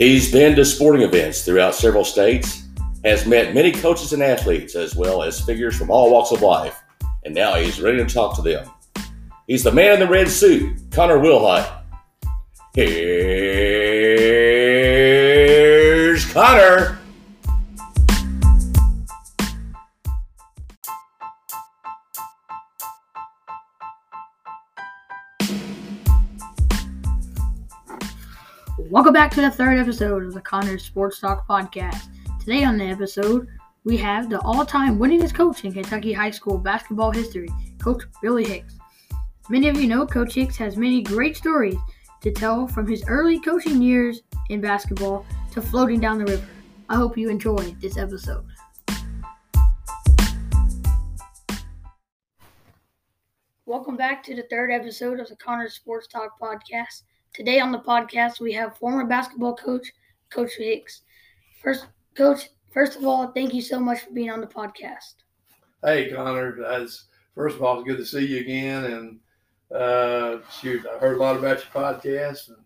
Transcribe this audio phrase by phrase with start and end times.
[0.00, 2.62] He's been to sporting events throughout several states,
[3.04, 6.82] has met many coaches and athletes, as well as figures from all walks of life,
[7.26, 8.66] and now he's ready to talk to them.
[9.46, 11.70] He's the man in the red suit, Connor Wilhite.
[12.74, 13.04] Here's
[16.32, 16.99] Connor.
[29.20, 32.08] Back to the third episode of the Connor Sports Talk podcast.
[32.40, 33.48] Today on the episode,
[33.84, 38.78] we have the all-time winningest coach in Kentucky high school basketball history, Coach Billy Hicks.
[39.50, 41.76] Many of you know Coach Hicks has many great stories
[42.22, 46.46] to tell from his early coaching years in basketball to floating down the river.
[46.88, 48.46] I hope you enjoy this episode.
[53.66, 57.02] Welcome back to the third episode of the Connor Sports Talk podcast.
[57.32, 59.92] Today on the podcast, we have former basketball coach,
[60.30, 61.02] Coach Hicks.
[61.62, 61.86] First,
[62.16, 65.14] Coach, first of all, thank you so much for being on the podcast.
[65.84, 66.64] Hey, Connor.
[66.64, 67.04] As,
[67.36, 68.84] first of all, it's good to see you again.
[68.84, 72.48] And uh, shoot, I heard a lot about your podcast.
[72.48, 72.58] And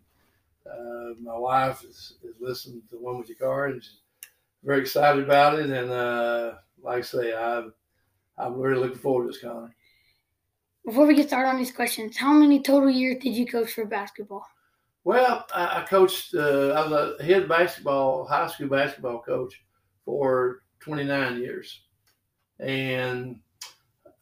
[0.67, 4.01] uh, my wife is, is listening to One With Your Car, and she's
[4.63, 5.69] very excited about it.
[5.69, 7.65] And uh, like I say, I,
[8.39, 9.77] I'm really looking forward to this, Connor.
[10.87, 13.85] Before we get started on these questions, how many total years did you coach for
[13.85, 14.47] basketball?
[15.05, 16.35] Well, I, I coached.
[16.35, 19.63] Uh, I was a head basketball, high school basketball coach
[20.05, 21.83] for 29 years,
[22.59, 23.39] and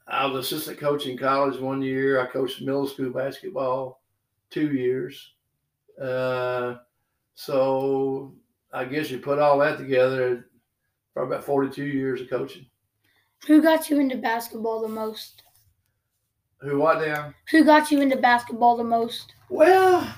[0.08, 2.20] I was assistant coach in college one year.
[2.20, 4.02] I coached middle school basketball
[4.50, 5.34] two years.
[6.00, 6.76] Uh,
[7.34, 8.34] so
[8.72, 10.48] I guess you put all that together,
[11.14, 12.66] probably about 42 years of coaching.
[13.46, 15.42] Who got you into basketball the most?
[16.60, 17.34] Who what now?
[17.50, 19.34] Who got you into basketball the most?
[19.48, 20.12] Well,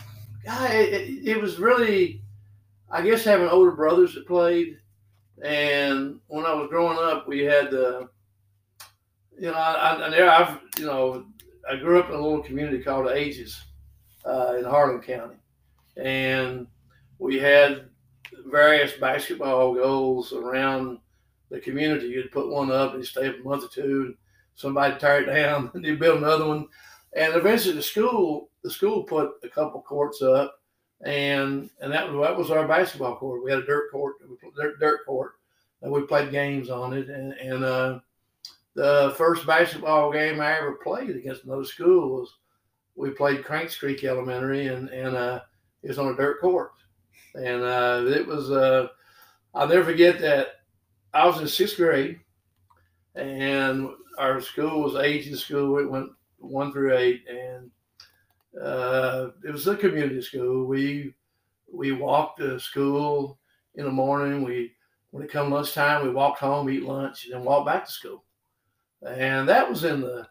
[0.47, 2.23] it, it, was really,
[2.91, 4.79] I guess, having older brothers that played.
[5.43, 8.09] And when I was growing up, we had the,
[9.39, 11.27] you know, I, I, I've, you know,
[11.69, 13.63] I grew up in a little community called Ages
[14.25, 15.37] uh, in Harlan County.
[15.97, 16.67] And
[17.19, 17.89] we had
[18.47, 20.99] various basketball goals around
[21.51, 22.09] the community.
[22.09, 24.15] You'd put one up and you stay up a month or two, and
[24.55, 26.67] somebody tear it down, and you build another one.
[27.17, 30.61] And eventually, the school the school put a couple courts up,
[31.05, 33.45] and and that was that was our basketball court.
[33.45, 34.17] We had a dirt court,
[34.57, 35.33] dirt, dirt court,
[35.83, 37.09] and we played games on it.
[37.09, 38.01] And and uh,
[38.75, 42.35] the first basketball game I ever played against another school was
[42.97, 45.41] we played Cranks Creek Elementary, and and uh,
[45.83, 46.73] it was on a dirt court,
[47.35, 48.89] and uh, it was uh,
[49.55, 50.49] I'll never forget that.
[51.13, 52.19] I was in sixth grade,
[53.15, 53.89] and
[54.19, 55.79] our school was Ages school.
[55.79, 56.11] It went
[56.45, 57.71] one through eight, and
[58.61, 60.67] uh, it was a community school.
[60.67, 61.15] We
[61.73, 63.39] we walked to school
[63.75, 64.43] in the morning.
[64.43, 64.73] We
[65.11, 68.25] when it come lunchtime, we walked home, eat lunch, and then walked back to school.
[69.07, 70.27] And that was in the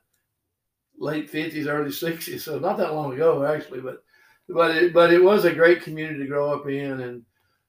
[0.97, 3.81] late fifties, early sixties, so not that long ago actually.
[3.81, 4.03] But
[4.49, 7.23] but it, but it was a great community to grow up in, and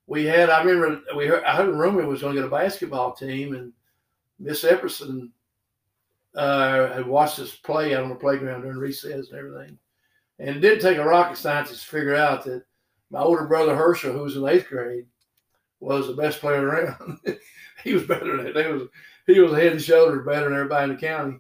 [0.07, 0.51] we had.
[0.51, 3.55] I remember we heard, I heard a rumor was going to get a basketball team,
[3.55, 3.73] and
[4.39, 5.31] Miss Epperson
[6.35, 9.79] uh, had watched us play out on the playground during recess and everything.
[10.39, 12.65] And it didn't take a rocket scientist to figure out that
[13.11, 15.07] my older brother Herschel, who was in eighth grade,
[15.81, 17.19] was the best player around.
[17.85, 18.89] he was better than they was.
[19.27, 21.39] He was head and shoulders better than everybody in the county.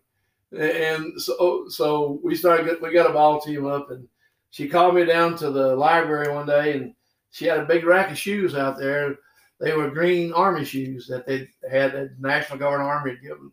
[0.56, 2.80] And so, so we started.
[2.80, 4.06] We got a ball team up, and
[4.50, 6.94] she called me down to the library one day, and
[7.30, 9.16] she had a big rack of shoes out there.
[9.58, 13.50] They were green army shoes that they had the National Guard Army had given.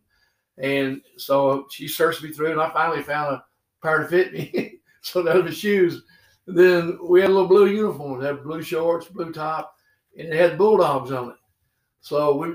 [0.57, 3.43] And so she searched me through, and I finally found a
[3.81, 4.79] pair to fit me.
[5.01, 6.03] so that was shoes.
[6.47, 8.21] And then we had a little blue uniform.
[8.21, 9.75] Had blue shorts, blue top,
[10.17, 11.35] and it had bulldogs on it.
[12.01, 12.47] So we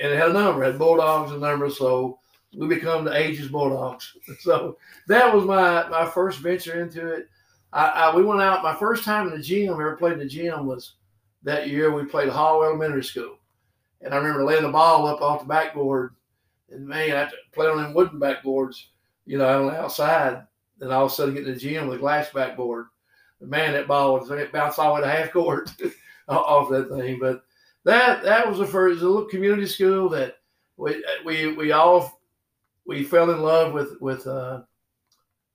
[0.00, 1.78] and it had a number, it had bulldogs and numbers.
[1.78, 2.18] So
[2.56, 4.16] we become the ages bulldogs.
[4.40, 4.78] So
[5.08, 7.28] that was my my first venture into it.
[7.72, 8.62] I, I, we went out.
[8.62, 10.94] My first time in the gym, I ever played in the gym was
[11.42, 11.92] that year.
[11.92, 13.36] We played Hall Elementary School,
[14.00, 16.14] and I remember laying the ball up off the backboard,
[16.74, 18.84] and man, I played on them wooden backboards,
[19.26, 20.44] you know, on the outside
[20.78, 22.86] then all of a sudden get to the gym with a glass backboard.
[23.40, 25.70] The man, that ball was it bounced all the way to half court
[26.28, 27.18] off that thing.
[27.20, 27.42] But
[27.84, 30.36] that that was the first a little community school that
[30.76, 32.20] we we we all
[32.86, 34.62] we fell in love with with uh,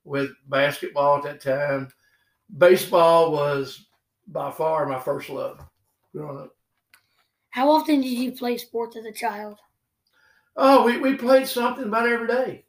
[0.04, 1.89] with basketball at that time.
[2.57, 3.88] Baseball was
[4.27, 5.60] by far my first love
[6.13, 6.56] growing up.
[7.51, 9.57] How often did you play sports as a child?
[10.62, 12.66] Oh, we, we played something about every day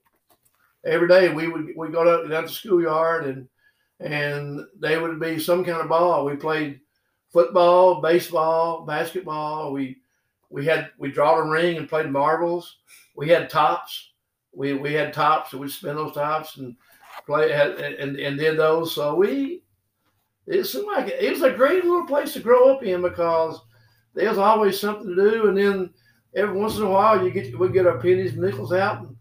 [0.84, 3.48] every day we would we go down, down to the schoolyard and
[4.00, 6.24] and they would be some kind of ball.
[6.24, 6.80] We played
[7.30, 9.72] football, baseball, basketball.
[9.72, 9.98] We
[10.48, 12.78] we had we draw a ring and played marbles.
[13.14, 14.12] We had tops.
[14.52, 16.76] We we had tops, so we'd spin those tops and
[17.26, 18.94] play and and did those.
[18.94, 19.62] So we
[20.46, 23.60] it seemed like it was a great little place to grow up in because
[24.14, 25.48] there was always something to do.
[25.48, 25.90] And then
[26.34, 29.16] every once in a while, you get we get our pennies and nickels out and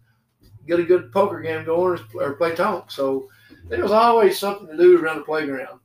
[0.66, 2.90] get a good poker game going or play tonk.
[2.90, 3.28] So
[3.68, 5.80] there was always something to do around the playground.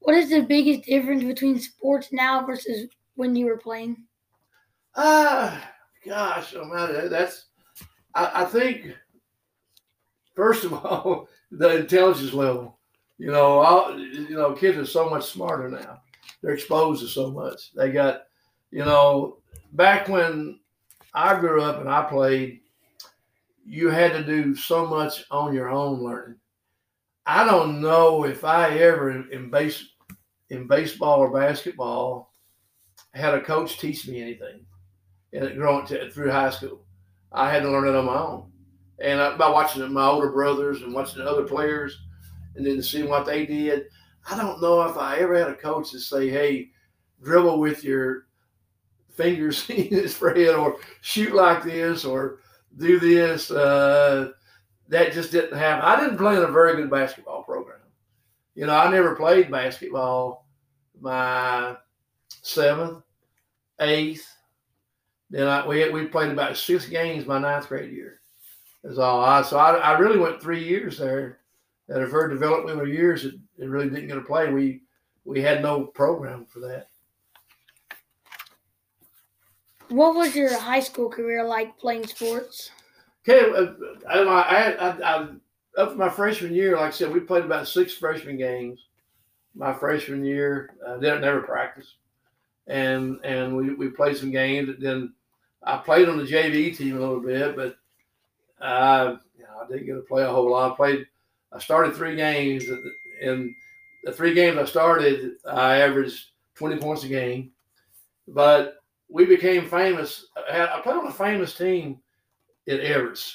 [0.00, 4.04] What is the biggest difference between sports now versus when you were playing?
[4.94, 5.66] Ah, uh,
[6.06, 7.46] gosh, oh that's.
[8.14, 8.94] I, I think
[10.34, 12.78] first of all, the intelligence level.
[13.18, 16.02] You know, all, you know, kids are so much smarter now.
[16.42, 17.72] They're exposed to so much.
[17.72, 18.24] They got,
[18.70, 19.38] you know,
[19.72, 20.60] back when
[21.14, 22.60] I grew up and I played,
[23.64, 26.36] you had to do so much on your own learning.
[27.26, 29.84] I don't know if I ever in base
[30.50, 32.32] in baseball or basketball
[33.14, 34.64] had a coach teach me anything.
[35.32, 36.84] And growing to, through high school,
[37.32, 38.50] I had to learn it on my own,
[39.00, 41.98] and I, by watching my older brothers and watching other players,
[42.54, 43.86] and then seeing what they did.
[44.30, 46.70] I don't know if I ever had a coach to say, "Hey,
[47.22, 48.25] dribble with your
[49.16, 52.38] fingers in his forehead or shoot like this, or
[52.76, 54.30] do this." Uh,
[54.88, 55.84] that just didn't happen.
[55.84, 57.78] I didn't play in a very good basketball program.
[58.54, 60.46] You know, I never played basketball
[61.00, 61.76] my
[62.42, 63.02] seventh,
[63.80, 64.26] eighth.
[65.30, 68.20] Then I, we we played about six games my ninth grade year.
[68.82, 69.22] That's all.
[69.24, 71.40] I, so I, I really went three years there.
[71.88, 74.52] That are very developmental years that it really didn't get to play.
[74.52, 74.82] We
[75.24, 76.88] we had no program for that.
[79.88, 82.70] What was your high school career like playing sports?
[83.28, 83.72] Okay, uh,
[84.08, 85.28] I, I, I, I
[85.76, 88.86] up my freshman year, like I said, we played about six freshman games.
[89.54, 91.94] My freshman year, uh, didn't never practice,
[92.66, 94.70] and and we, we played some games.
[94.78, 95.14] Then
[95.62, 97.76] I played on the JV team a little bit, but
[98.60, 100.72] you know, I didn't get to play a whole lot.
[100.72, 101.06] I played.
[101.52, 102.64] I started three games,
[103.22, 103.54] and
[104.04, 107.52] the three games I started, I averaged twenty points a game.
[108.28, 110.26] But we became famous.
[110.50, 112.00] I played on a famous team
[112.68, 113.34] at Evarts.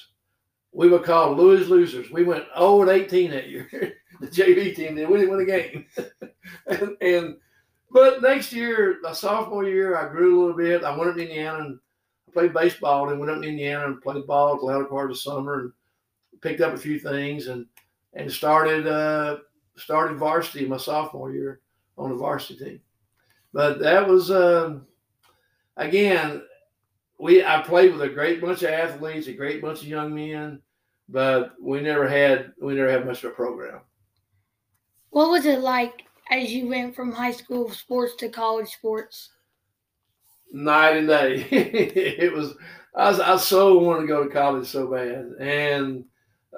[0.74, 2.12] We were called Louis Losers.
[2.12, 3.70] We went 0 and 18 that year,
[4.22, 4.96] the JV team.
[4.96, 5.86] Then we didn't win a game.
[6.68, 7.38] and, and,
[7.92, 10.84] but next year, my sophomore year, I grew a little bit.
[10.84, 11.80] I went up to Indiana and
[12.34, 13.10] played baseball.
[13.10, 15.72] And went up to Indiana and played ball the latter part of the summer and
[16.42, 17.66] picked up a few things and
[18.14, 19.38] and started uh,
[19.76, 21.62] started varsity my sophomore year
[21.98, 22.80] on the varsity team.
[23.54, 24.88] But that was um,
[25.78, 26.42] again
[27.22, 30.60] we I played with a great bunch of athletes, a great bunch of young men,
[31.08, 33.82] but we never had we never had much of a program.
[35.12, 39.30] What was it like as you went from high school sports to college sports?
[40.52, 41.46] Night and day.
[41.52, 42.56] it was
[42.96, 46.06] I, was I so wanted to go to college so bad, and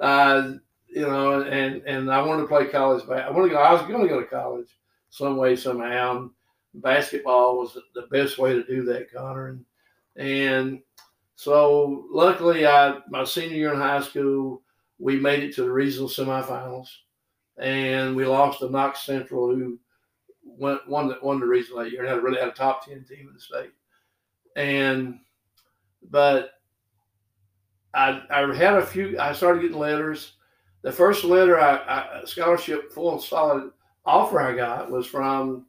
[0.00, 0.52] uh,
[0.88, 3.04] you know, and and I wanted to play college.
[3.08, 3.60] I wanted to go.
[3.60, 4.68] I was going to go to college
[5.10, 6.30] some way somehow.
[6.74, 9.64] And basketball was the best way to do that, Connor, and
[10.16, 10.80] and
[11.36, 14.62] so luckily, I my senior year in high school,
[14.98, 16.88] we made it to the regional semifinals,
[17.58, 19.78] and we lost to Knox Central, who
[20.44, 23.04] won won the, won the regional that year and had really had a top ten
[23.04, 23.70] team in the state.
[24.56, 25.18] And
[26.10, 26.50] but
[27.94, 29.18] I I had a few.
[29.18, 30.34] I started getting letters.
[30.82, 33.70] The first letter I, I scholarship full solid
[34.04, 35.66] offer I got was from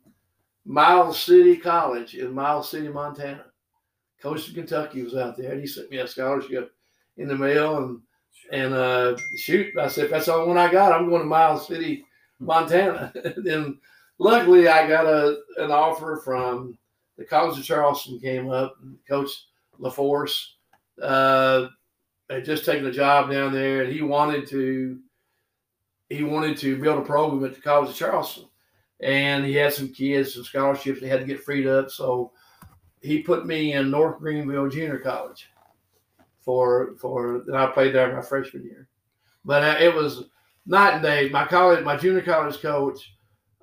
[0.66, 3.46] Miles City College in Miles City, Montana
[4.26, 6.74] coach of Kentucky was out there, and he sent me a scholarship
[7.18, 7.78] in the mail.
[7.78, 8.02] And
[8.52, 11.68] and uh, shoot, I said, if that's all one I got, I'm going to Miles
[11.68, 12.06] City,
[12.40, 13.14] Montana.
[13.38, 13.80] then
[14.18, 16.78] luckily, I got a an offer from
[17.18, 18.20] the College of Charleston.
[18.20, 18.76] Came up,
[19.08, 19.30] Coach
[19.80, 20.48] LaForce
[21.02, 21.68] uh,
[22.30, 25.00] had just taken a job down there, and he wanted to
[26.10, 28.46] he wanted to build a program at the College of Charleston.
[29.02, 31.92] And he had some kids, some scholarships they had to get freed up.
[31.92, 32.32] So
[33.02, 35.50] he put me in North Greenville Junior College
[36.42, 38.88] for for and I played there my freshman year.
[39.44, 40.26] But uh, it was
[40.66, 41.30] night and day.
[41.30, 43.16] My college, my junior college coach,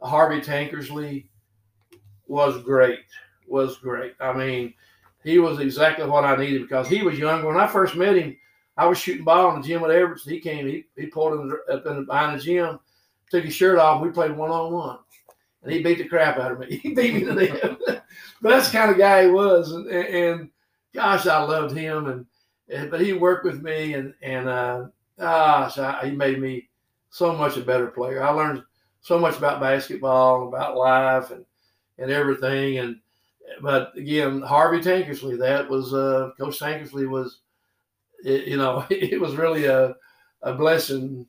[0.03, 1.27] Harvey Tankersley,
[2.27, 3.01] was great.
[3.49, 4.15] Was great.
[4.21, 4.75] I mean,
[5.25, 7.45] he was exactly what I needed because he was young.
[7.45, 8.37] When I first met him,
[8.77, 10.23] I was shooting ball in the gym at Evarts.
[10.23, 12.79] He came, he, he pulled him up in behind the gym,
[13.31, 14.99] took his shirt off, we played one on one
[15.63, 16.77] and he beat the crap out of me.
[16.83, 17.79] He beat me to death.
[18.41, 20.51] but that's the kind of guy he was, and, and
[20.95, 22.07] gosh, I loved him.
[22.07, 22.27] And,
[22.69, 24.87] and, but he worked with me, and and uh,
[25.19, 26.69] gosh, I, he made me
[27.11, 28.23] so much a better player.
[28.23, 28.63] I learned
[29.01, 31.45] so much about basketball, about life, and
[31.99, 32.79] and everything.
[32.79, 32.97] And
[33.61, 37.41] but again, Harvey Tankersley, that was uh, Coach Tankersley was,
[38.25, 39.95] it, you know, it was really a
[40.43, 41.27] a blessing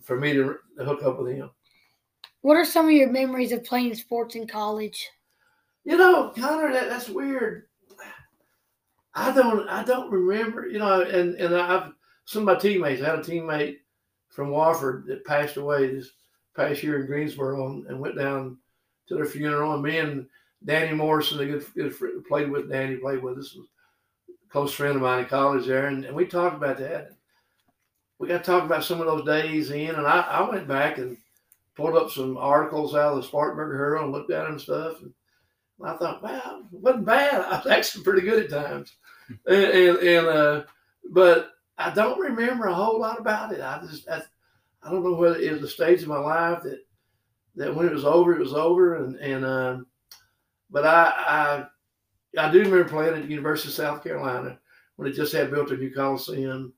[0.00, 1.50] for me to hook up with him.
[2.42, 5.08] What are some of your memories of playing sports in college?
[5.84, 7.66] You know, Connor, that, that's weird.
[9.14, 11.92] I don't I don't remember, you know, and, and I've
[12.24, 13.78] some of my teammates, I had a teammate
[14.30, 16.10] from Wofford that passed away this
[16.56, 18.58] past year in Greensboro and, and went down
[19.08, 19.74] to their funeral.
[19.74, 20.26] And me and
[20.64, 23.66] Danny Morrison, a good, good friend, played with Danny, played with us, was
[24.28, 25.88] a close friend of mine in college there.
[25.88, 27.10] And, and we talked about that.
[28.18, 29.94] We got to talk about some of those days in.
[29.94, 31.16] And I, I went back and
[31.76, 35.00] pulled up some articles out of the Spartanburg Herald and looked at them and stuff.
[35.00, 35.12] And
[35.84, 37.40] I thought, wow, it wasn't bad.
[37.40, 38.94] I was actually pretty good at times.
[39.46, 40.62] and, and, and uh,
[41.10, 43.60] but I don't remember a whole lot about it.
[43.60, 44.22] I just, I,
[44.82, 46.80] I don't know whether it was a stage of my life that,
[47.56, 48.96] that when it was over, it was over.
[48.96, 49.86] And, and, um,
[50.70, 51.66] but I,
[52.36, 54.58] I, I do remember playing at the University of South Carolina
[54.96, 56.72] when it just had built a new Coliseum.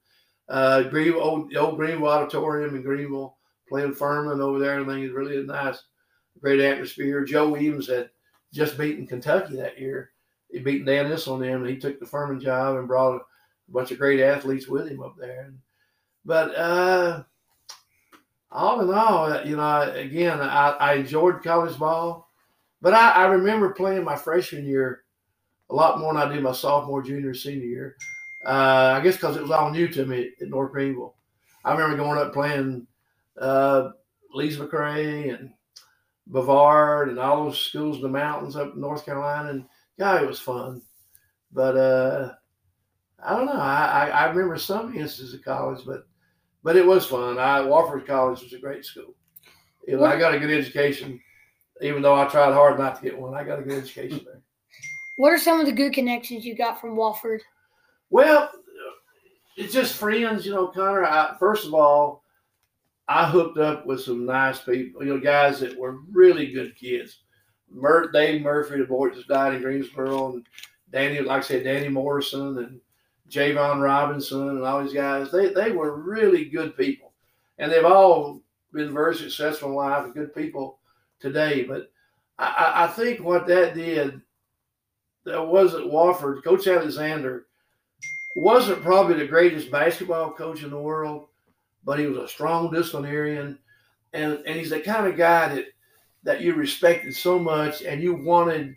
[0.48, 3.36] Uh, Green, old, the old Greenville Auditorium in Greenville,
[3.74, 4.80] playing Furman over there.
[4.80, 5.82] I think it's really nice,
[6.40, 7.24] great atmosphere.
[7.24, 8.08] Joe Williams had
[8.52, 10.12] just beaten Kentucky that year.
[10.48, 13.72] He beat Dan Issel on them, and he took the Furman job and brought a
[13.72, 15.52] bunch of great athletes with him up there.
[16.24, 17.24] But uh,
[18.52, 22.30] all in all, you know, again, I, I enjoyed college ball,
[22.80, 25.02] but I, I, remember playing my freshman year
[25.70, 27.96] a lot more than I did my sophomore, junior, senior year.
[28.46, 31.16] Uh, I guess because it was all new to me at North Greenville.
[31.64, 32.86] I remember going up playing
[33.40, 33.90] uh,
[34.32, 35.50] Lees McRae and
[36.26, 39.64] Brevard and all those schools in the mountains up in North Carolina, and
[39.98, 40.82] God, it was fun.
[41.52, 42.32] But uh,
[43.22, 43.52] I don't know.
[43.52, 46.06] I, I, I remember some instances of college, but
[46.62, 47.38] but it was fun.
[47.38, 49.14] I Wofford College was a great school.
[49.86, 51.20] You know, I got a good education,
[51.82, 53.34] even though I tried hard not to get one.
[53.34, 54.40] I got a good education there.
[55.16, 57.40] What are some of the good connections you got from Wofford?
[58.10, 58.50] Well,
[59.56, 61.04] it's just friends, you know, Connor.
[61.04, 62.23] I, first of all,
[63.06, 67.18] I hooked up with some nice people, you know, guys that were really good kids.
[67.70, 70.46] Mur- Dave Murphy, the boy just died in Greensboro, and
[70.90, 72.80] Danny, like I said, Danny Morrison and
[73.28, 77.12] Javon Robinson and all these guys, they, they were really good people.
[77.58, 78.40] And they've all
[78.72, 80.78] been very successful in life good people
[81.20, 81.64] today.
[81.64, 81.90] But
[82.38, 84.20] I, I think what that did,
[85.24, 87.46] that wasn't Wofford, Coach Alexander
[88.36, 91.28] wasn't probably the greatest basketball coach in the world,
[91.84, 93.58] but he was a strong disciplinarian.
[94.12, 95.64] And, and he's the kind of guy that,
[96.22, 98.74] that you respected so much and you wanted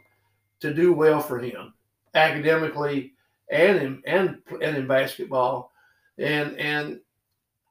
[0.60, 1.74] to do well for him
[2.16, 3.14] academically
[3.50, 5.72] and in and and in basketball,
[6.18, 7.00] and and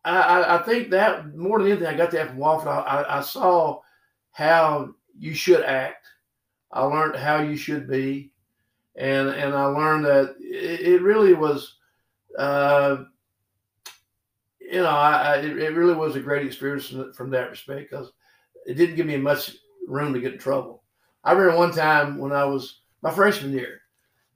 [0.04, 2.66] I, I think that more than anything, I got that from Wofford.
[2.68, 3.80] I, I saw
[4.32, 6.06] how you should act.
[6.72, 8.32] I learned how you should be,
[8.94, 11.74] and and I learned that it, it really was,
[12.38, 13.04] uh,
[14.70, 18.10] you know, I, I, it really was a great experience from that respect because
[18.66, 19.56] it didn't give me much
[19.86, 20.82] room to get in trouble.
[21.24, 23.80] I remember one time when I was my freshman year,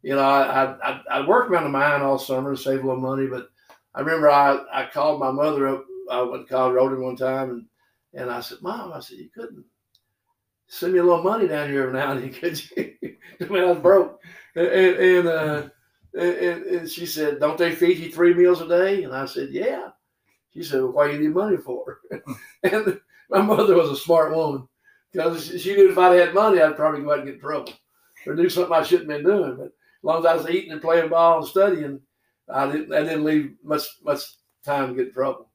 [0.02, 3.00] you know, I, I, I worked around the mine all summer to save a little
[3.00, 3.49] money, but
[3.94, 5.84] I remember I, I called my mother up.
[6.10, 7.66] I went to road one time and,
[8.14, 9.64] and I said, Mom, I said, you couldn't
[10.66, 12.96] send me a little money down here every now and then, could you?
[13.40, 14.20] I mean, I was broke.
[14.54, 15.68] And, and, uh,
[16.14, 19.04] and, and, she said, don't they feed you three meals a day?
[19.04, 19.90] And I said, yeah.
[20.52, 22.00] She said, well, why do you need money for?
[22.62, 24.66] and my mother was a smart woman
[25.12, 27.73] because she knew if I had money, I'd probably go out and get in trouble
[28.26, 29.57] or do something I shouldn't have been doing.
[29.57, 32.00] But as long as I was eating and playing ball and studying,
[32.52, 34.23] I didn't I didn't leave much much
[34.64, 35.49] time to get in trouble.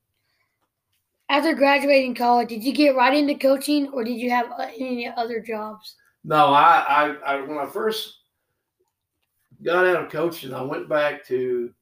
[1.29, 5.11] After graduating college, did you get right into coaching, or did you have uh, any
[5.17, 5.95] other jobs?
[6.23, 8.19] No, I, I, I when I first
[9.63, 11.73] got out of coaching, I went back to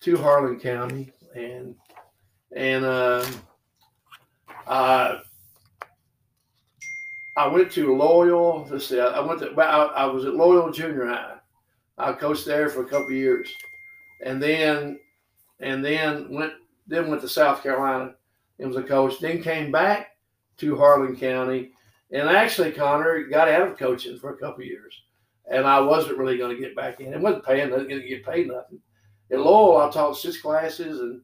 [0.00, 1.74] to Harlan County and
[2.54, 3.26] and uh,
[4.66, 5.20] I
[7.36, 8.70] I went to Loyall.
[8.70, 11.40] Let's see, I, I went to I, I was at Loyall Junior High
[12.00, 13.52] I coached there for a couple years,
[14.24, 14.98] and then
[15.60, 16.54] and then went
[16.86, 18.14] then went to South Carolina
[18.58, 19.20] and was a coach.
[19.20, 20.16] Then came back
[20.58, 21.72] to Harlan County,
[22.10, 24.94] and actually Connor got out of coaching for a couple years,
[25.50, 27.12] and I wasn't really going to get back in.
[27.12, 28.80] It wasn't paying nothing, going to get paid nothing.
[29.30, 31.20] At Loyall, I taught six classes, and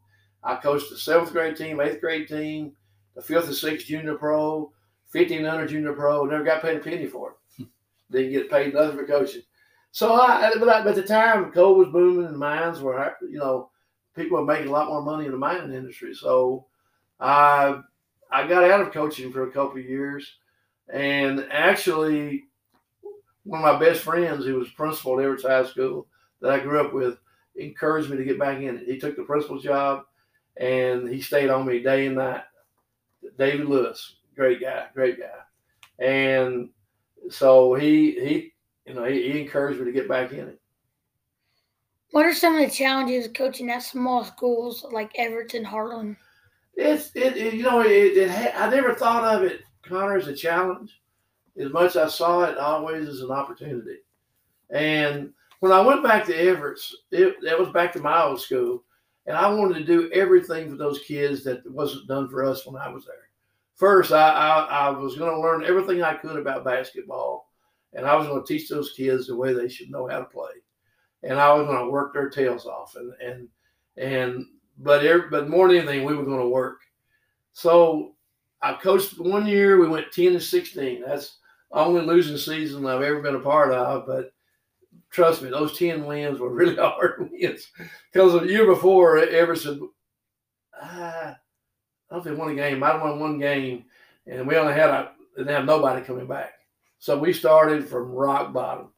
[0.47, 2.73] I coached the seventh grade team, eighth grade team,
[3.15, 4.71] the fifth and sixth junior pro,
[5.09, 6.25] fifteen under junior pro.
[6.25, 7.67] Never got paid a penny for it.
[8.11, 9.43] Didn't get paid nothing for coaching.
[9.91, 13.71] So I, but at the time, coal was booming and mines were, you know,
[14.15, 16.15] people were making a lot more money in the mining industry.
[16.15, 16.67] So
[17.19, 17.81] I,
[18.31, 20.37] I got out of coaching for a couple of years,
[20.93, 22.45] and actually
[23.45, 26.07] one of my best friends, who was principal at Evarts High School
[26.41, 27.19] that I grew up with,
[27.55, 28.87] encouraged me to get back in it.
[28.87, 30.05] He took the principal's job,
[30.57, 32.43] and he stayed on me day and night.
[33.39, 36.71] David Lewis, great guy, great guy, and
[37.31, 38.53] so he he
[38.87, 40.61] you know he, he encouraged me to get back in it.
[42.13, 46.17] What are some of the challenges coaching at small schools like Everton, Harlan?
[46.75, 50.35] It's it, it you know it, it I never thought of it, Connor, as a
[50.35, 51.01] challenge.
[51.59, 53.99] As much as I saw it always as an opportunity.
[54.71, 58.85] And when I went back to Evarts, it that was back to my old school,
[59.27, 62.81] and I wanted to do everything for those kids that wasn't done for us when
[62.81, 63.31] I was there.
[63.75, 67.51] First, I I, I was going to learn everything I could about basketball,
[67.93, 70.25] and I was going to teach those kids the way they should know how to
[70.25, 70.51] play
[71.23, 72.97] and I was going to work their tails off.
[72.97, 73.49] And and
[73.97, 74.47] and
[74.79, 76.79] but every, but more than anything, we were going to work.
[77.53, 78.15] So
[78.63, 79.81] I coached one year.
[79.81, 81.03] We went ten to sixteen.
[81.07, 81.39] That's
[81.71, 84.07] the only losing season I've ever been a part of.
[84.07, 84.33] But
[85.11, 87.69] trust me, those ten wins were really hard wins
[88.13, 89.89] because the year before, Everson,
[90.81, 91.37] ah,
[92.11, 92.83] I don't think won a game.
[92.83, 93.85] I won one game,
[94.27, 96.55] and we only had a didn't have nobody coming back.
[96.99, 98.89] So we started from rock bottom,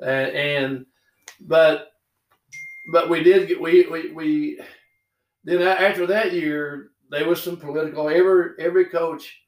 [0.00, 0.86] and, and
[1.40, 1.92] but
[2.92, 4.60] but we did get we we we
[5.44, 9.40] then after that year there was some political every every coach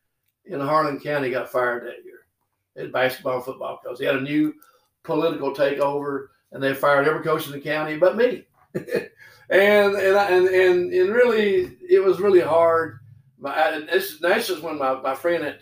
[0.46, 2.20] in Harlan County got fired that year
[2.76, 4.54] in basketball and football because they had a new
[5.06, 8.44] political takeover and they fired every coach in the county but me
[8.74, 8.84] and
[9.50, 12.98] and, and and and really it was really hard
[13.38, 15.56] my, this, this is when my, my friend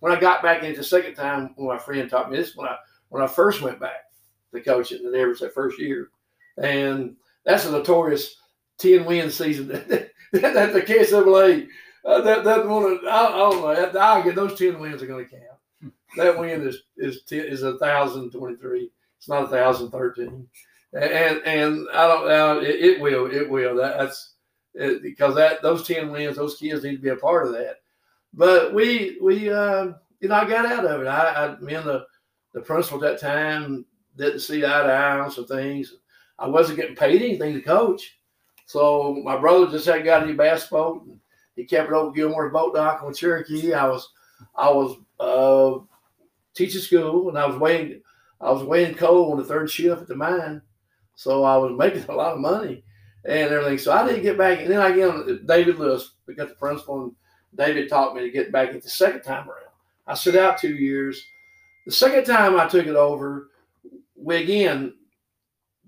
[0.00, 2.66] when I got back into the second time when my friend taught me this when
[2.66, 2.76] I
[3.10, 4.04] when I first went back
[4.52, 6.10] to coaching at Evarts that first year.
[6.58, 8.36] And that's a notorious
[8.78, 11.68] 10 win season that, that, that the KSAA,
[12.04, 15.24] uh, that, one, I, I don't know, that, I get those 10 wins are going
[15.24, 15.49] to count.
[16.16, 18.90] That win is is is a thousand twenty three.
[19.18, 20.48] It's not a thousand thirteen,
[20.92, 22.60] and and I don't know.
[22.60, 23.26] It, it, will.
[23.30, 23.76] It will.
[23.76, 24.34] That, that's
[24.74, 27.76] it, because that those ten wins, those kids need to be a part of that.
[28.34, 31.06] But we we uh, you know I got out of it.
[31.06, 32.06] I, I me and the
[32.54, 33.84] the principal at that time
[34.16, 35.94] didn't see eye to eye on some things.
[36.38, 38.18] I wasn't getting paid anything to coach.
[38.66, 41.20] So my brother just had got a new bass boat and
[41.56, 43.74] he kept it over Gilmore's boat dock on Cherokee.
[43.74, 44.08] I was
[44.56, 45.84] I was uh,
[46.54, 48.02] teaching school and I was weighing
[48.40, 50.62] I was weighing coal on the third shift at the mine.
[51.14, 52.82] So I was making a lot of money
[53.24, 53.78] and everything.
[53.78, 54.60] So I didn't get back.
[54.60, 57.12] And then I get David Lewis, got the principal, and
[57.54, 59.64] David taught me to get back it the second time around.
[60.06, 61.22] I sit out two years.
[61.86, 63.48] The second time I took it over,
[64.16, 64.94] we again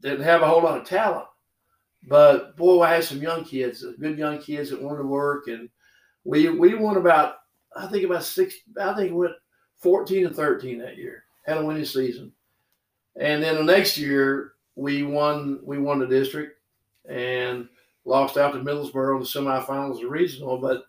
[0.01, 1.27] didn't have a whole lot of talent,
[2.09, 5.49] but boy, I had some young kids, uh, good young kids that wanted to work,
[5.49, 5.69] and
[6.25, 7.37] we we won about
[7.77, 8.55] I think about six.
[8.81, 9.35] I think we went
[9.83, 11.25] fourteen and thirteen that year.
[11.45, 12.33] Had a winning season,
[13.17, 16.59] and then the next year we won we won the district
[17.09, 17.69] and
[18.05, 20.85] lost out to Middlesboro in the semifinals of regional, but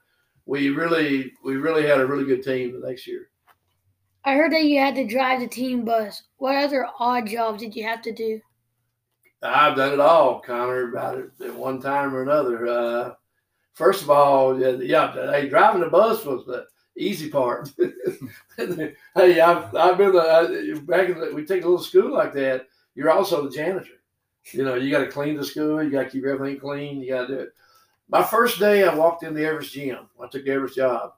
[0.46, 3.30] we really we really had a really good team the next year.
[4.26, 6.24] I heard that you had to drive the team bus.
[6.38, 8.40] What other odd jobs did you have to do?
[9.42, 12.66] I've done it all, Connor, about it at one time or another.
[12.66, 13.14] Uh,
[13.74, 16.66] first of all, yeah, hey, driving the bus was the
[16.98, 17.72] easy part.
[18.58, 22.68] hey, I've, I've been the, back in the, we take a little school like that.
[22.96, 23.88] You're also the janitor.
[24.52, 25.82] You know, you got to clean the school.
[25.82, 27.02] You got to keep everything clean.
[27.02, 27.50] You got to do it.
[28.10, 30.10] My first day, I walked in the Evarts gym.
[30.22, 31.14] I took Evarts job.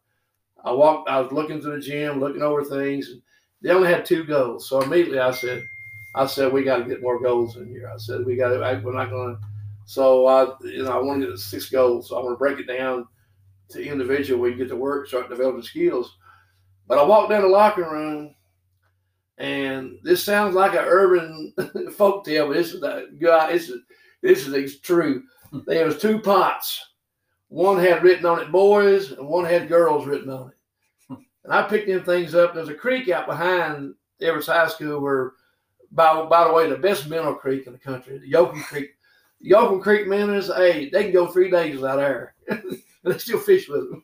[0.63, 3.09] I walked, I was looking through the gym, looking over things.
[3.09, 3.21] And
[3.61, 4.69] they only had two goals.
[4.69, 5.67] So immediately I said,
[6.13, 7.91] I said, we got to get more goals in here.
[7.93, 9.41] I said, we got to, we're not going to.
[9.85, 12.09] So I, you know, I wanted to get six goals.
[12.09, 13.07] So I want to break it down
[13.69, 14.41] to individual.
[14.41, 16.17] We get to work, start developing skills.
[16.87, 18.35] But I walked down the locker room
[19.37, 21.53] and this sounds like an urban
[21.97, 23.81] folk tale, but this is the guy, this is,
[24.21, 25.23] this is true.
[25.65, 26.81] There was two pots
[27.49, 31.17] one had written on it boys and one had girls written on it.
[31.43, 32.53] And I picked them things up.
[32.53, 35.33] There's a creek out behind Evarts High School where,
[35.91, 38.89] by, by the way, the best minnow creek in the country, the Yocum Creek.
[39.45, 42.33] Yocum Creek minnows, hey, they can go three days without air.
[43.05, 44.03] and they still fish with them.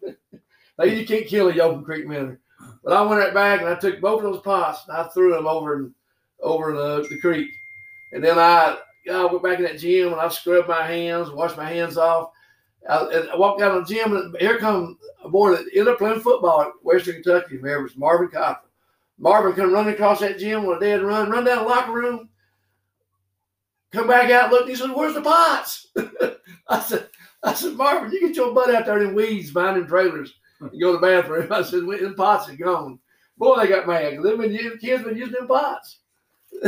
[0.77, 2.37] they, you can't kill a Yocum Creek minnow.
[2.83, 5.33] But I went right back and I took both of those pots and I threw
[5.33, 5.91] them over
[6.41, 7.49] over the, uh, the creek.
[8.13, 8.77] And then I,
[9.11, 12.31] I went back in that gym and I scrubbed my hands, washed my hands off.
[12.89, 15.99] I, I walked out of the gym, and here come a boy that ended up
[15.99, 17.57] playing football at Western Kentucky.
[17.57, 18.69] Remember, it was Marvin Cochran.
[19.19, 22.29] Marvin come running across that gym with a dead run, run down the locker room,
[23.91, 25.89] come back out, look, he said, Where's the pots?
[26.69, 27.07] I said,
[27.43, 30.91] I said, Marvin, you get your butt out there in weeds them trailers and go
[30.93, 31.47] to the bathroom.
[31.51, 32.99] I said, the pots are gone.
[33.37, 34.19] Boy, they got mad.
[34.21, 35.99] They've been, kids been using them pots.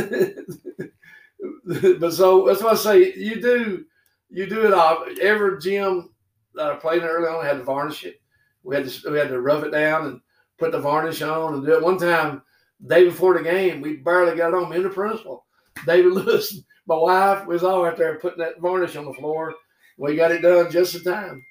[1.64, 3.14] but so that's what I say.
[3.14, 3.84] You do,
[4.30, 5.04] you do it all.
[5.20, 6.10] Every gym
[6.54, 8.20] that I played in early on had to varnish it.
[8.62, 10.20] We had to we had to rough it down and
[10.58, 11.82] put the varnish on and do it.
[11.82, 12.42] One time,
[12.86, 14.70] day before the game, we barely got it on.
[14.70, 15.44] Me and the principal,
[15.86, 19.54] David Lewis, my wife, was all out there putting that varnish on the floor.
[19.96, 21.44] We got it done just in time.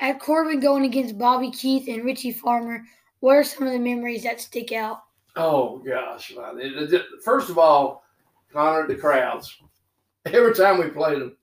[0.00, 2.84] At Corbin going against Bobby Keith and Richie Farmer,
[3.20, 5.02] what are some of the memories that stick out?
[5.36, 6.58] Oh gosh, man.
[6.60, 8.04] It- it- first of all,
[8.52, 9.56] Connor, the crowds.
[10.26, 11.36] Every time we played them,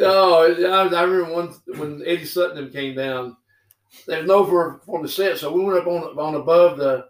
[0.00, 3.36] oh, I, I remember one when Eddie Sutton came down.
[4.06, 7.06] There's no for for the set, so we went up on on above the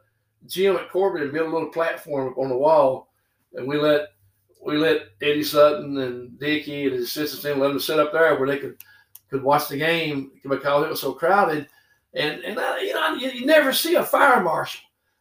[0.46, 3.08] gym at Corbin and built a little platform up on the wall,
[3.54, 4.10] and we let
[4.66, 8.36] we let Eddie Sutton and Dickie and his assistants in let them sit up there
[8.36, 8.76] where they could
[9.30, 11.68] could watch the game because it was so crowded.
[12.14, 14.80] And and uh, you know you, you never see a fire marshal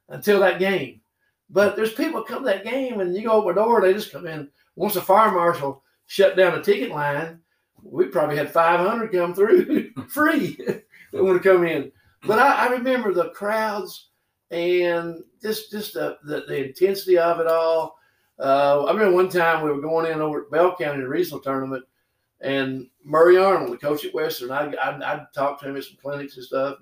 [0.10, 1.02] until that game.
[1.50, 4.12] But there's people come to that game and you go open the door, they just
[4.12, 4.50] come in.
[4.76, 7.40] Once the fire marshal shut down the ticket line,
[7.84, 10.84] we probably had 500 come through free that
[11.24, 11.92] want to come in.
[12.26, 14.10] But I, I remember the crowds
[14.50, 17.98] and just just the, the, the intensity of it all.
[18.40, 21.10] Uh, I remember one time we were going in over at Bell County in a
[21.10, 21.86] regional tournament,
[22.42, 25.98] and Murray Arnold, the coach at Western, I, I, I talked to him at some
[26.02, 26.78] clinics and stuff.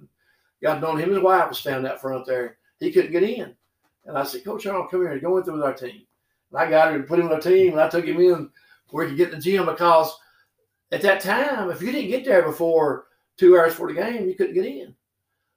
[0.61, 2.57] Got to know him and his wife was standing out front there.
[2.79, 3.53] He couldn't get in.
[4.05, 5.19] And I said, Coach Arnold, come here.
[5.19, 6.05] Go in through with our team.
[6.51, 8.49] And I got him and put him on our team, and I took him in
[8.89, 10.15] where he could get in the gym because
[10.91, 14.35] at that time, if you didn't get there before two hours for the game, you
[14.35, 14.95] couldn't get in.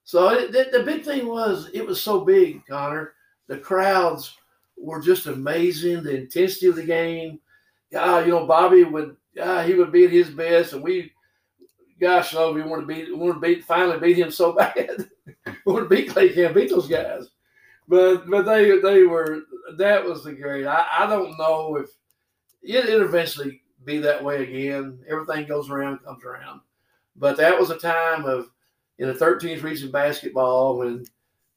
[0.05, 3.13] So it, the, the big thing was it was so big, Connor.
[3.49, 4.37] The crowds
[4.77, 6.03] were just amazing.
[6.03, 7.41] The intensity of the game.
[7.93, 11.13] God, you know, Bobby would God, he would be at his best, and we,
[12.01, 15.09] gosh, no, we want to beat, we want to beat, finally beat him so bad.
[15.47, 17.29] we want to beat Clay Camp, beat those guys.
[17.89, 19.43] But but they they were
[19.77, 20.67] that was the great.
[20.67, 21.91] I, I don't know if
[22.63, 24.99] it it eventually be that way again.
[25.09, 26.61] Everything goes around, comes around.
[27.15, 28.51] But that was a time of
[28.99, 31.05] in the 13th region basketball when,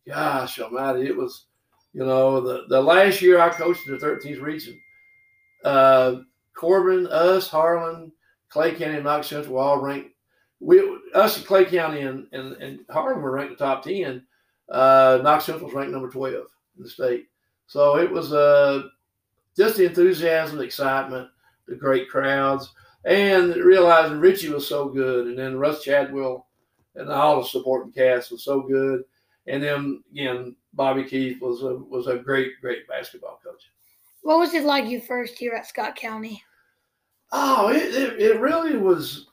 [0.07, 1.45] gosh almighty, it was,
[1.93, 4.79] you know, the, the last year I coached in the 13th region,
[5.63, 6.15] uh,
[6.55, 8.11] Corbin, us, Harlan,
[8.49, 10.11] Clay County, and Knox Central were all ranked.
[10.59, 10.81] We,
[11.13, 14.23] us and Clay County and, and, and Harlan were ranked the top 10.
[14.69, 16.33] Uh, Knox Central was ranked number 12
[16.77, 17.27] in the state.
[17.67, 18.83] So it was uh,
[19.55, 21.29] just the enthusiasm, the excitement,
[21.67, 22.73] the great crowds,
[23.05, 25.27] and realizing Richie was so good.
[25.27, 26.47] And then Russ Chadwell
[26.95, 29.03] and all the supporting cast was so good.
[29.47, 33.71] And then, again, Bobby Keith was a, was a great, great basketball coach.
[34.21, 36.43] What was it like your first year at Scott County?
[37.31, 39.27] Oh, it, it, it really was,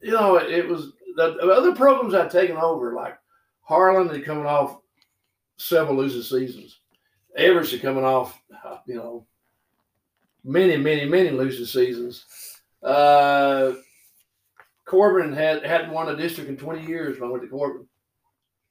[0.00, 3.18] you know, it, it was the, the other programs I'd taken over, like
[3.62, 4.78] Harlan had coming off
[5.56, 6.80] several losing seasons.
[7.38, 9.26] Evarts had coming off, uh, you know,
[10.44, 12.24] many, many, many losing seasons.
[12.82, 13.72] Uh,
[14.84, 17.86] Corbin had hadn't won a district in 20 years when I went to Corbin.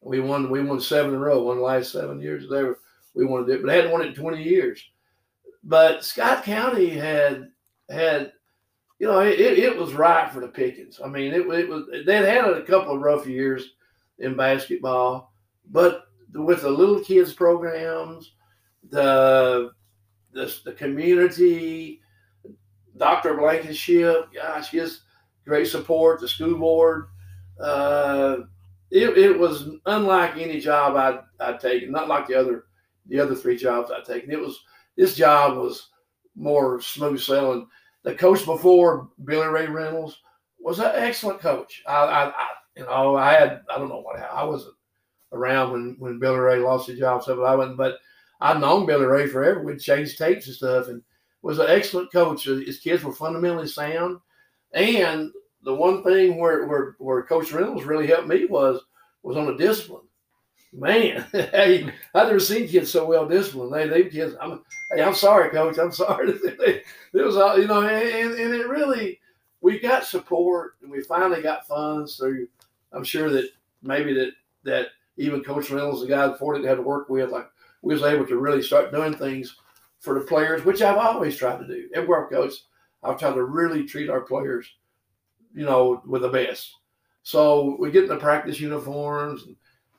[0.05, 2.79] We won we won seven in a row, one last seven years they were
[3.15, 4.83] we wanted it, but hadn't won it in 20 years.
[5.63, 7.49] But Scott County had
[7.89, 8.31] had
[8.99, 11.01] you know it, it was right for the pickings.
[11.03, 13.71] I mean it, it was they'd had a couple of rough years
[14.19, 15.33] in basketball,
[15.71, 16.03] but
[16.35, 18.33] with the little kids programs,
[18.89, 19.71] the
[20.33, 22.01] the, the community,
[22.97, 23.35] Dr.
[23.35, 25.01] Blankenship, gosh, his
[25.45, 27.07] great support, the school board.
[27.59, 28.37] Uh,
[28.95, 32.65] it, it was unlike any job I'd, I'd taken, not like the other
[33.07, 34.31] the other three jobs I'd taken.
[34.31, 34.63] It was
[34.95, 35.89] this job was
[36.35, 37.67] more smooth sailing.
[38.03, 40.21] The coach before Billy Ray Reynolds
[40.59, 41.83] was an excellent coach.
[41.85, 44.75] I, I, I you know I had I don't know what I wasn't
[45.33, 47.73] around when when Billy Ray lost his job, so but I.
[47.73, 47.97] But
[48.39, 49.61] I'd known Billy Ray forever.
[49.61, 51.01] We'd changed tapes and stuff, and
[51.41, 52.45] was an excellent coach.
[52.45, 54.19] His kids were fundamentally sound.
[54.73, 55.31] And
[55.65, 58.81] the one thing where, where, where Coach Reynolds really helped me was
[59.23, 60.03] was on the discipline.
[60.71, 63.73] Man, hey, I've never seen kids so well disciplined.
[63.73, 64.35] They they kids.
[64.39, 65.77] I'm hey, I'm sorry, Coach.
[65.77, 66.29] I'm sorry.
[66.29, 69.19] it was you know, and, and it really
[69.61, 72.47] we got support and we finally got funds through.
[72.91, 73.49] I'm sure that
[73.81, 74.31] maybe that
[74.63, 77.49] that even Coach Reynolds, the guy that had to work with, like
[77.81, 79.55] we was able to really start doing things
[79.99, 81.89] for the players, which I've always tried to do.
[81.95, 82.51] Everywhere I've
[83.03, 84.67] I've tried to really treat our players,
[85.55, 86.75] you know, with the best.
[87.23, 89.45] So we get the practice uniforms,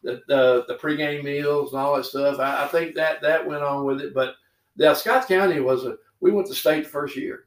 [0.03, 2.39] the, the the pregame meals and all that stuff.
[2.39, 4.15] I, I, think that that went on with it.
[4.15, 4.35] But
[4.77, 7.47] yeah, Scott County was a we went to state the first year.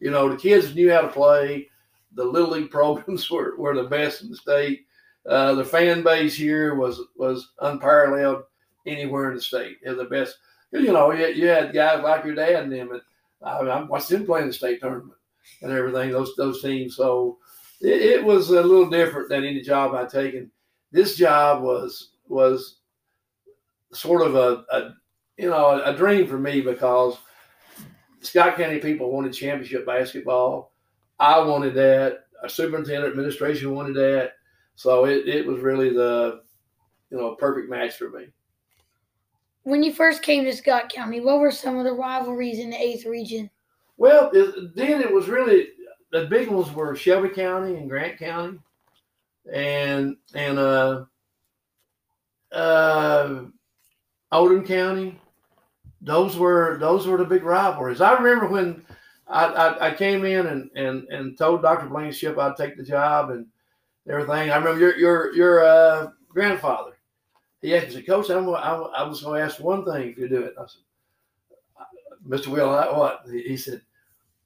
[0.00, 1.68] You know, the kids knew how to play.
[2.14, 4.86] The little league programs were, were the best in the state.
[5.24, 8.42] Uh, the fan base here was was unparalleled
[8.86, 9.76] anywhere in the state.
[9.84, 10.36] They're the best.
[10.72, 12.90] you know, you, you had guys like your dad and them.
[12.90, 13.02] And
[13.40, 15.18] I, I watched them play in the state tournament
[15.62, 16.10] and everything.
[16.10, 16.96] Those those teams.
[16.96, 17.38] So
[17.82, 20.50] it, it was a little different than any job I'd taken.
[20.90, 22.78] This job was was
[23.92, 24.94] sort of a, a
[25.36, 27.18] you know a dream for me because
[28.20, 30.72] Scott County people wanted championship basketball.
[31.18, 32.24] I wanted that.
[32.42, 34.32] Our superintendent administration wanted that.
[34.74, 36.42] So it, it was really the
[37.10, 38.26] you know perfect match for me.
[39.64, 42.80] When you first came to Scott County, what were some of the rivalries in the
[42.80, 43.48] eighth region?
[43.96, 45.68] Well, it, then it was really
[46.12, 48.58] the big ones were Shelby County and Grant County,
[49.50, 51.04] and and uh,
[52.52, 53.44] uh,
[54.30, 55.18] Oldham County.
[56.02, 58.00] Those were those were the big rivalries.
[58.00, 58.84] I remember when
[59.26, 61.86] I, I, I came in and, and, and told Dr.
[61.86, 63.46] Blankenship I'd take the job and
[64.08, 64.50] everything.
[64.50, 66.92] I remember your your your uh, grandfather.
[67.62, 70.28] He asked me, Coach, I'm, I, I was going to ask one thing if you
[70.28, 70.54] do it.
[70.58, 70.82] I said,
[72.26, 72.48] Mr.
[72.48, 73.20] Will, I, what?
[73.30, 73.82] He said,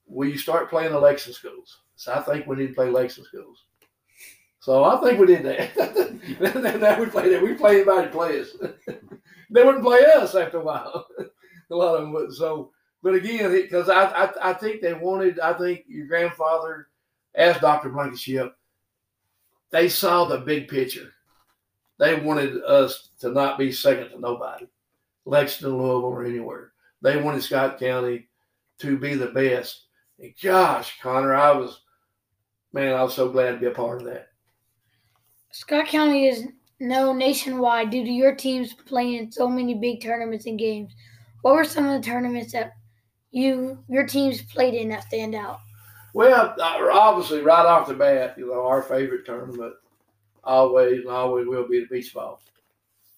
[0.07, 1.79] Will you start playing election schools?
[1.97, 3.65] So I think we need to play election schools.
[4.61, 5.75] So I think we did that.
[6.73, 7.43] then we played it.
[7.43, 8.49] We played anybody play us.
[9.51, 11.07] they wouldn't play us after a while.
[11.71, 12.33] a lot of them would.
[12.33, 12.71] So,
[13.03, 15.41] but again, because I, I I think they wanted.
[15.41, 16.89] I think your grandfather,
[17.35, 18.57] as Doctor Blankenship,
[19.71, 21.13] they saw the big picture.
[21.99, 24.67] They wanted us to not be second to nobody,
[25.25, 26.73] Lexington, Louisville, or anywhere.
[27.03, 28.29] They wanted Scott County
[28.79, 29.86] to be the best.
[30.19, 31.81] And gosh, Connor, I was,
[32.73, 34.29] man, I was so glad to be a part of that.
[35.51, 36.47] Scott County is
[36.81, 40.93] known nationwide due to your teams playing in so many big tournaments and games.
[41.43, 42.75] What were some of the tournaments that
[43.31, 45.61] you your teams played in that stand out?
[46.15, 49.75] Well, obviously, right off the bat, you know, our favorite tournament
[50.43, 52.41] always and always will be the beach ball.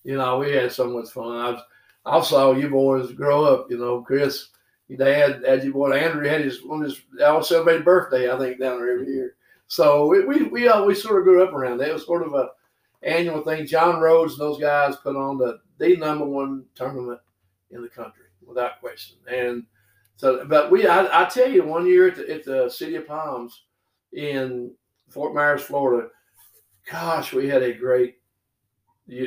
[0.05, 1.61] You know, we had so much fun.
[2.07, 3.71] I, I saw you boys grow up.
[3.71, 4.49] You know, Chris,
[4.89, 8.33] your dad, as you boy Andrew had his one his all celebrated birthday.
[8.33, 9.35] I think down there every year.
[9.67, 11.91] So we we we always sort of grew up around that.
[11.91, 12.49] It was sort of a
[13.03, 13.67] annual thing.
[13.67, 17.21] John Rhodes and those guys put on the the number one tournament
[17.71, 19.19] in the country without question.
[19.31, 19.65] And
[20.17, 23.07] so, but we I, I tell you, one year at the, at the City of
[23.07, 23.65] Palms
[24.13, 24.73] in
[25.11, 26.09] Fort Myers, Florida,
[26.91, 28.17] gosh, we had a great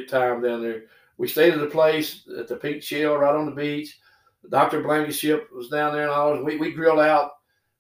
[0.10, 0.84] time down there.
[1.18, 4.00] We stayed at a place at the Pink Shell right on the beach.
[4.50, 4.82] Dr.
[4.82, 6.44] Blankenship was down there and all.
[6.44, 7.32] We, we grilled out.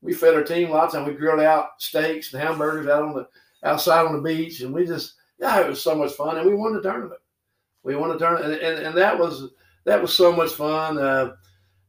[0.01, 1.05] We fed our team lots time.
[1.05, 3.27] We grilled out steaks and hamburgers out on the
[3.63, 6.37] outside on the beach, and we just yeah, it was so much fun.
[6.37, 7.19] And we won the tournament.
[7.83, 9.49] We won the tournament, and, and, and that was
[9.85, 10.97] that was so much fun.
[10.97, 11.33] Uh,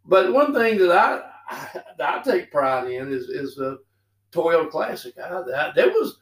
[0.05, 1.23] but one thing that I
[2.01, 3.79] I, I take pride in is is the
[4.33, 5.15] Toyota Classic.
[5.19, 6.19] I, there was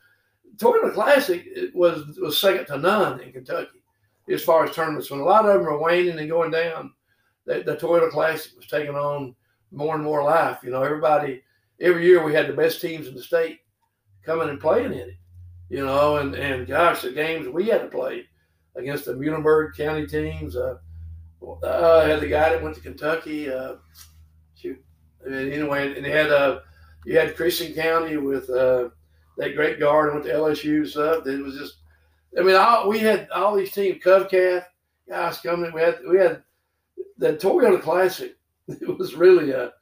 [0.56, 3.82] Toyota Classic was was second to none in Kentucky
[4.28, 5.10] as far as tournaments.
[5.10, 6.92] When a lot of them are waning and going down,
[7.46, 9.34] the, the Toyota Classic was taking on
[9.72, 10.58] more and more life.
[10.62, 11.42] You know, everybody
[11.80, 13.60] every year we had the best teams in the state
[14.24, 15.16] coming and playing in it.
[15.68, 18.26] You know, and and gosh, the games we had to play
[18.76, 20.56] against the Muhlenberg County teams.
[20.56, 20.78] Uh,
[21.62, 23.50] uh, had the guy that went to Kentucky.
[23.50, 23.76] Uh,
[24.56, 24.82] shoot,
[25.24, 26.60] I mean, anyway, and they had uh,
[27.04, 28.90] you had Christian County with uh,
[29.38, 31.26] that great guard and went to LSU stuff.
[31.26, 31.76] It was just,
[32.38, 34.64] I mean, all, we had all these teams, Covcath,
[35.08, 35.72] guys coming.
[35.72, 36.42] We had we had
[37.20, 38.36] the Toyota Classic.
[38.68, 39.72] It was really a,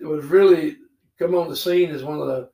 [0.00, 0.76] it was really
[1.18, 2.48] come on the scene as one of the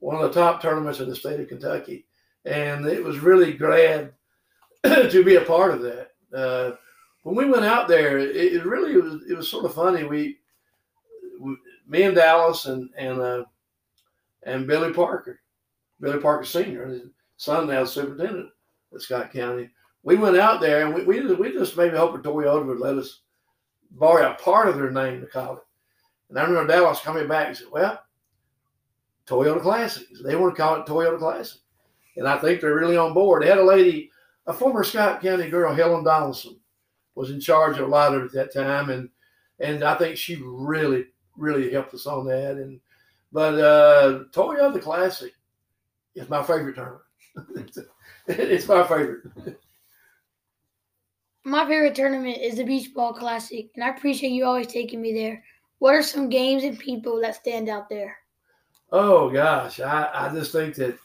[0.00, 2.04] one of the top tournaments in the state of Kentucky,
[2.44, 4.12] and it was really glad
[4.84, 6.10] to be a part of that.
[6.34, 6.72] Uh,
[7.22, 10.02] when we went out there, it, it, really was it was sort of funny.
[10.02, 10.38] We,
[11.38, 13.44] we me and Dallas and and uh,
[14.42, 15.38] and Billy Parker,
[16.00, 17.02] Billy Parker Senior, his
[17.36, 18.50] son now superintendent
[18.92, 19.70] at Scott County.
[20.02, 23.20] We went out there and we we we just maybe hoping Toyota would let us
[23.90, 25.62] borrow a part of their name to call it.
[26.28, 28.02] And I remember Dallas coming back and said, "Well,
[29.26, 30.06] Toyota Classic.
[30.24, 31.60] They want to call it Toyota Classic."
[32.16, 33.42] And I think they're really on board.
[33.42, 34.10] They had a lady,
[34.46, 36.60] a former Scott County girl, Helen Donaldson
[37.14, 39.08] was in charge of a lot of it at that time, and
[39.58, 42.56] and I think she really really helped us on that.
[42.56, 42.80] And
[43.32, 45.32] but uh, Toyota Classic
[46.14, 47.76] is my favorite tournament.
[48.26, 49.22] it's my favorite.
[51.44, 55.14] My favorite tournament is the Beach Ball Classic, and I appreciate you always taking me
[55.14, 55.42] there.
[55.78, 58.16] What are some games and people that stand out there?
[58.92, 60.98] Oh gosh, I, I just think that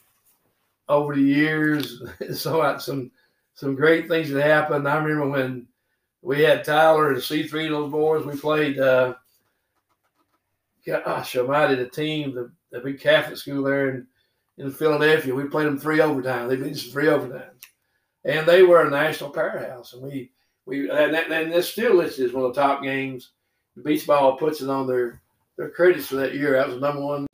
[0.88, 2.02] over the years,
[2.34, 3.10] so some
[3.54, 4.86] some great things that happened.
[4.86, 5.66] I remember when
[6.20, 8.26] we had Tyler and C3 those boys.
[8.26, 9.14] We played, uh,
[10.84, 14.06] gosh almighty, the team, the, the big Catholic school there in,
[14.58, 15.34] in Philadelphia.
[15.34, 16.48] We played them three overtime.
[16.48, 17.52] They beat us three overtimes.
[18.26, 19.94] And they were a national powerhouse.
[19.94, 20.30] And we,
[20.66, 23.30] we and, that, and this still listed as one of the top games
[23.82, 25.20] beach ball puts it on their
[25.56, 26.52] their credits for that year.
[26.52, 27.26] That was number one.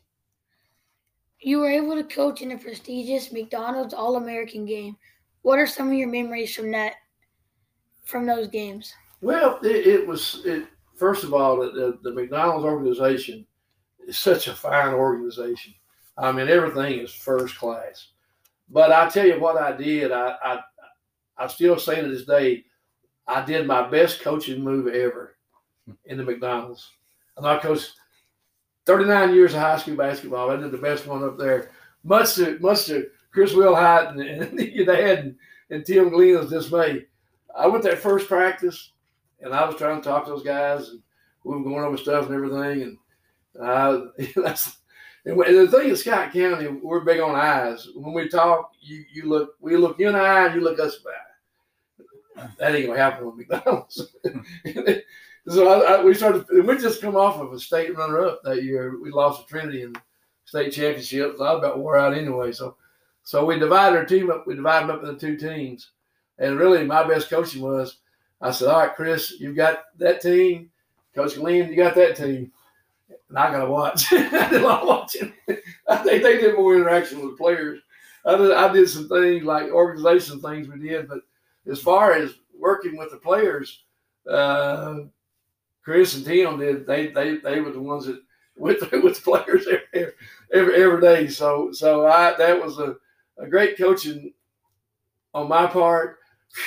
[1.40, 4.96] You were able to coach in a prestigious McDonald's All American game.
[5.42, 6.94] What are some of your memories from that
[8.04, 8.92] from those games?
[9.20, 10.66] Well, it, it was it.
[10.96, 13.44] First of all, the, the, McDonald's organization
[14.06, 15.74] is such a fine organization.
[16.16, 18.08] I mean, everything is first class.
[18.68, 20.12] But I tell you what, I did.
[20.12, 20.60] I I,
[21.36, 22.64] I still say to this day,
[23.26, 25.36] I did my best coaching move ever
[26.04, 26.90] in the McDonald's.
[27.36, 27.92] And I coached
[28.86, 30.50] 39 years of high school basketball.
[30.50, 31.70] I did the best one up there.
[32.04, 35.36] Much to much to Chris Wilhite and, and your dad and,
[35.70, 37.06] and Tim Glena's dismay.
[37.56, 38.92] I went that first practice
[39.40, 41.02] and I was trying to talk to those guys and
[41.44, 42.82] we were going over stuff and everything.
[42.82, 42.98] And
[43.60, 44.78] uh, that's
[45.24, 47.88] and the thing in Scott County, we're big on eyes.
[47.94, 50.80] When we talk, you you look we look you in the eye and you look
[50.80, 52.52] us back.
[52.58, 54.16] That ain't gonna happen with McDonald's.
[55.48, 56.46] so I, I, we started.
[56.50, 58.98] We just come off of a state runner-up that year.
[59.00, 59.94] We lost to Trinity in
[60.44, 61.36] state championship.
[61.36, 62.52] So I about wore out anyway.
[62.52, 62.76] So,
[63.22, 64.46] so we divided our team up.
[64.46, 65.90] We divided them up into two teams.
[66.38, 67.98] And really, my best coaching was,
[68.40, 70.70] I said, "All right, Chris, you've got that team.
[71.14, 72.50] Coach Glenn, you got that team."
[73.32, 74.12] And I got to watch.
[74.12, 75.32] I did a lot of watching.
[75.88, 77.80] I think they did more interaction with players.
[78.26, 81.20] I did, I did some things like organization things we did, but
[81.66, 83.84] as far as working with the players,
[84.28, 84.96] uh,
[85.82, 86.86] Chris and Tim did.
[86.86, 88.20] They they they were the ones that
[88.54, 90.12] went through with the players every
[90.52, 91.26] every, every day.
[91.28, 92.96] So so I that was a,
[93.38, 94.34] a great coaching
[95.32, 96.18] on my part.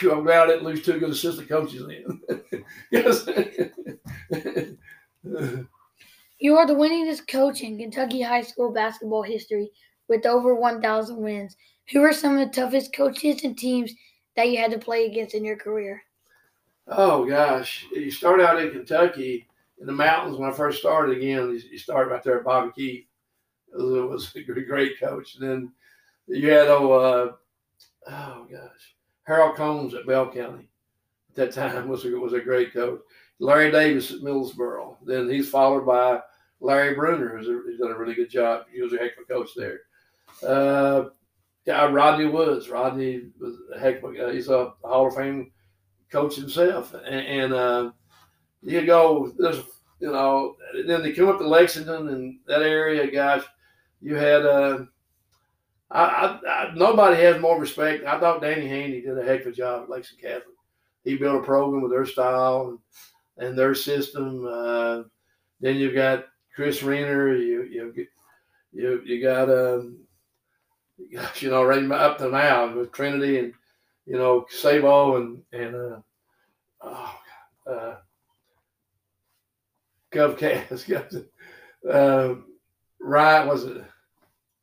[0.02, 2.66] I'm glad I didn't lose two good assistant coaches then.
[2.92, 3.30] yes.
[6.40, 9.72] You are the winningest coach in Kentucky high school basketball history
[10.08, 11.56] with over 1,000 wins.
[11.92, 13.94] Who are some of the toughest coaches and teams
[14.36, 16.04] that you had to play against in your career?
[16.88, 19.48] Oh gosh, you start out in Kentucky
[19.80, 20.38] in the mountains.
[20.38, 23.06] When I first started again, you start right there at Bobby Keith.
[23.74, 25.36] It was, a great coach.
[25.36, 25.72] And then
[26.28, 27.32] you had oh, uh,
[28.12, 30.70] oh gosh, Harold Combs at Bell County
[31.30, 33.02] at that time was a, was a great coach.
[33.40, 34.96] Larry Davis at Middlesboro.
[35.06, 36.22] Then he's followed by
[36.62, 38.64] Larry Bruner, who's, a, who's done a really good job.
[38.74, 39.82] He was a heck of a coach there.
[40.48, 41.10] Uh,
[41.66, 42.70] yeah, Rodney Woods.
[42.70, 45.52] Rodney was a heck of a, he's a Hall of Fame
[46.12, 46.94] coach himself.
[46.94, 47.92] And, and uh,
[48.64, 49.62] you go, there's,
[50.00, 53.44] you know, then they come up to Lexington and that area, guys.
[54.02, 54.86] You had, uh,
[55.92, 58.06] I, I, I, nobody has more respect.
[58.06, 60.56] I thought Danny Haney did a heck of a job at Lexington Catholic.
[61.04, 62.80] He built a program with their style and,
[63.38, 64.48] and their system.
[64.48, 65.04] Uh,
[65.62, 67.36] then you've got Chris Renner.
[67.36, 68.08] You you
[68.74, 69.98] you you got um,
[70.98, 73.54] you know right up to now with Trinity and
[74.06, 76.00] you know, Szabo and and uh,
[76.82, 77.16] oh
[77.66, 77.96] God, uh,
[80.12, 80.90] Cov Cath,
[81.92, 82.36] uh,
[83.00, 83.84] Ryan was it?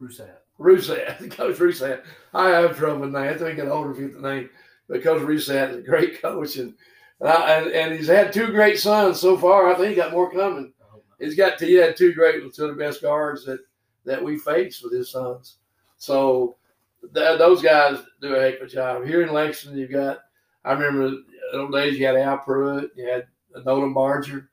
[0.00, 0.28] Ruthsatz.
[0.58, 2.02] Ruthsatz, Coach Ruthsatz.
[2.32, 3.42] I have trouble with names.
[3.42, 4.50] I think I get older forget the name,
[4.88, 6.74] but Coach Ruthsatz is a great coach, and
[7.22, 9.68] and, and he's had two great sons so far.
[9.68, 10.72] I think he got more coming.
[11.18, 13.60] He's got he had two great, two of the best guards that
[14.04, 15.58] that we faced with his sons.
[15.96, 16.56] So
[17.14, 19.04] th- those guys do a heck of a job.
[19.04, 20.18] Here in Lexington, you got,
[20.64, 21.18] I remember
[21.52, 23.26] those days you had Al Pruitt, you had
[23.64, 24.50] Nolan Barger.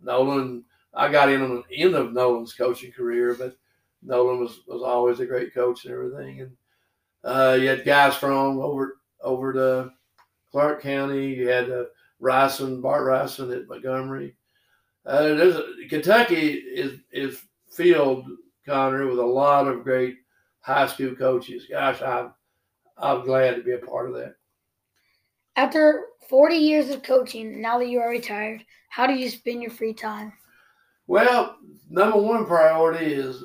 [0.00, 3.56] Nolan, I got in on the end of Nolan's coaching career, but
[4.02, 6.40] Nolan was, was always a great coach and everything.
[6.42, 6.56] And
[7.24, 9.90] uh, you had guys from over over to
[10.52, 11.34] Clark County.
[11.34, 11.84] You had uh,
[12.20, 14.36] Ryson, Bart Ryson at Montgomery.
[15.04, 18.26] Uh, Kentucky is is filled
[18.66, 20.16] Connor with a lot of great
[20.60, 21.66] high school coaches.
[21.70, 22.32] Gosh, I'm
[22.98, 24.34] I'm glad to be a part of that.
[25.56, 29.70] After 40 years of coaching, now that you are retired, how do you spend your
[29.70, 30.32] free time?
[31.06, 31.56] Well,
[31.88, 33.44] number one priority is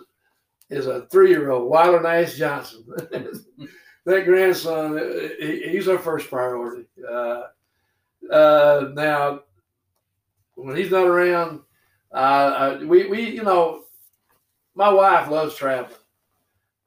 [0.69, 2.85] is a three year old, Wilder Nash Johnson.
[4.05, 6.85] that grandson, he's our first priority.
[7.07, 7.43] Uh,
[8.31, 9.41] uh, now,
[10.55, 11.61] when he's not around,
[12.11, 13.83] uh, we, we, you know,
[14.75, 15.97] my wife loves traveling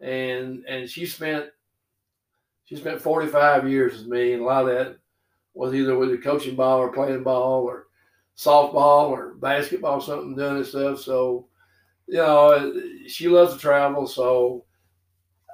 [0.05, 1.47] and and she spent
[2.65, 4.97] she spent 45 years with me, and a lot of that
[5.55, 7.87] was either with the coaching ball or playing ball or
[8.37, 11.01] softball or basketball, something doing and stuff.
[11.01, 11.47] So,
[12.07, 14.65] you know, she loves to travel, so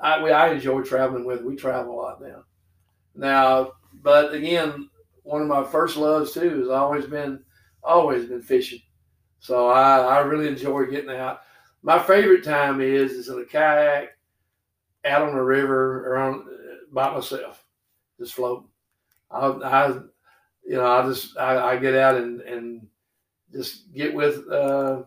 [0.03, 1.43] I we, I enjoy traveling with.
[1.43, 2.45] We travel a lot now.
[3.15, 3.73] Now,
[4.03, 4.90] but again,
[5.23, 7.43] one of my first loves too has always been
[7.83, 8.81] always been fishing.
[9.39, 11.41] So I, I really enjoy getting out.
[11.83, 14.11] My favorite time is is in a kayak
[15.05, 16.47] out on the river or on
[16.93, 17.65] by myself,
[18.19, 18.69] just floating.
[19.31, 19.89] I, I
[20.65, 22.87] you know, I just I, I, get out and and
[23.53, 25.03] just get with uh,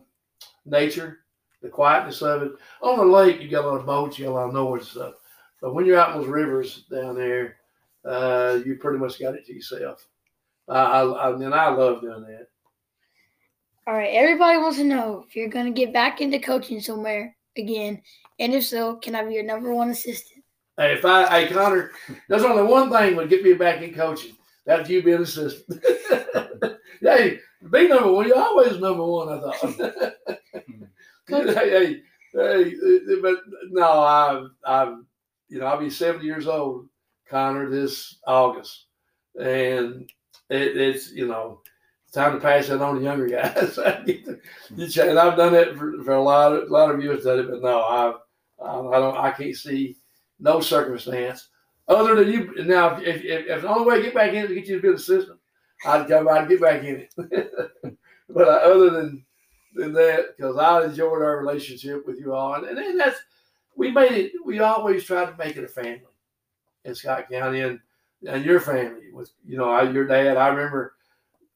[0.66, 1.20] nature,
[1.62, 2.52] the quietness of it.
[2.82, 4.88] On the lake, you got a lot of boats, you got a lot of noise
[4.88, 5.14] stuff.
[5.60, 7.56] But when you're out in those rivers down there,
[8.04, 10.06] uh, you pretty much got it to yourself.
[10.68, 12.48] I, I, I and I love doing that.
[13.86, 17.36] All right, everybody wants to know if you're going to get back into coaching somewhere
[17.56, 18.00] again,
[18.38, 20.42] and if so, can I be your number one assistant?
[20.76, 21.92] Hey, if I, hey Connor,
[22.28, 24.34] there's only one thing would get me back in coaching.
[24.66, 25.84] That's you being assistant.
[27.00, 27.38] hey,
[27.70, 28.26] be number one.
[28.26, 29.28] You're always number one.
[29.28, 30.14] I thought.
[31.28, 32.02] hey, hey,
[32.32, 32.74] hey,
[33.22, 33.36] but
[33.70, 34.94] no, I've, I've,
[35.48, 36.88] you know, I'll be 70 years old,
[37.34, 38.86] Connor, this August,
[39.40, 40.08] and
[40.50, 41.62] it, it's, you know,
[42.12, 43.76] time to pass it on to younger guys.
[43.76, 47.24] and I've done it for, for a lot of a lot of years.
[47.24, 48.14] Done it, but no, I've
[48.64, 49.96] I don't I can't see
[50.38, 51.48] no circumstance
[51.88, 52.54] other than you.
[52.66, 54.76] Now, if, if, if the only way to get back in is to get you
[54.76, 55.40] to be an system,
[55.84, 56.28] I'd go.
[56.28, 57.14] I'd get back in it.
[58.28, 59.24] but uh, other than
[59.74, 63.18] than that, because I enjoyed our relationship with you all, and, and that's
[63.74, 64.32] we made it.
[64.46, 66.02] We always tried to make it a family
[66.84, 67.80] in Scott County, and
[68.26, 70.36] and your family with you know your dad.
[70.36, 70.94] I remember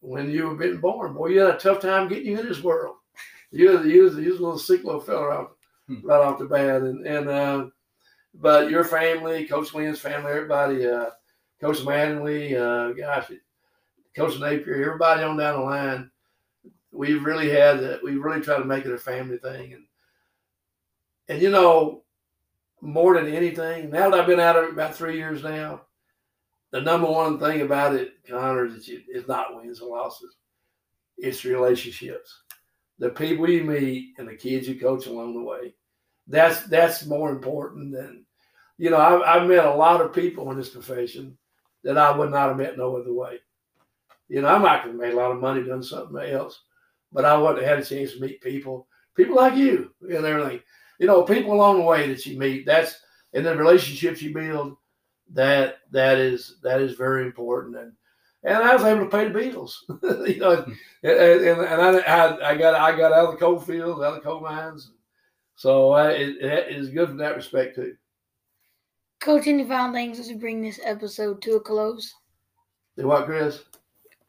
[0.01, 1.15] when you were being born.
[1.15, 2.97] Boy, you had a tough time getting you in this world.
[3.51, 5.47] You was, you was, you was a little sick little fella right,
[5.87, 6.07] hmm.
[6.07, 6.83] right off the bat.
[6.83, 7.67] And, and uh,
[8.35, 11.11] but your family, Coach Lynn's family, everybody, uh,
[11.61, 13.31] Coach Manley, uh, gosh,
[14.15, 16.11] Coach Napier, everybody on down the line,
[16.91, 18.03] We've really had, that.
[18.03, 19.75] we really tried to make it a family thing.
[19.75, 19.85] And,
[21.29, 22.03] and you know,
[22.81, 25.83] more than anything, now that I've been out of it about three years now,
[26.71, 30.37] the number one thing about it, Connor, is it's not wins and losses.
[31.17, 32.43] It's relationships.
[32.99, 35.75] The people you meet and the kids you coach along the way.
[36.27, 38.27] That's that's more important than,
[38.77, 41.39] you know, I've, I've met a lot of people in this profession
[41.85, 43.39] that I would not have met no other way.
[44.29, 46.61] You know, I might have made a lot of money doing something else,
[47.13, 50.61] but I wouldn't have had a chance to meet people, people like you and everything.
[50.99, 52.67] You know, people along the way that you meet.
[52.67, 53.01] That's
[53.33, 54.77] and the relationships you build
[55.33, 57.93] that that is that is very important and
[58.45, 60.65] and I was able to pay the bills, you know,
[61.03, 64.15] and, and, and I, I, I got I got out of the coal fields, out
[64.15, 64.93] of the coal mines,
[65.57, 67.97] so I, it, it is good from that respect too.
[69.21, 72.15] Coach, any final things as we bring this episode to a close?
[72.97, 73.65] Do what, Chris?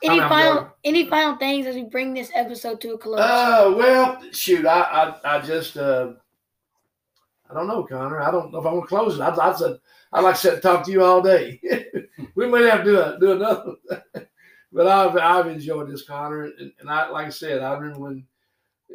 [0.02, 3.20] Any final any final things as we bring this episode to a close?
[3.20, 4.82] Uh, well, shoot, I
[5.24, 6.14] I, I just uh,
[7.50, 8.22] I don't know, Connor.
[8.22, 9.22] I don't know if I'm gonna close it.
[9.22, 9.80] I, I said
[10.14, 11.60] I'd like to sit and talk to you all day.
[12.36, 13.74] we might have to do, a, do another.
[14.72, 18.26] but I've I've enjoyed this, Connor, and, and, I like I said, I remember when